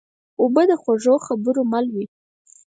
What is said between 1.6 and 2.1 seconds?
مل وي.